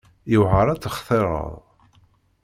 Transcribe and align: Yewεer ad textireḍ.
Yewεer 0.31 0.67
ad 0.73 0.79
textireḍ. 0.79 1.51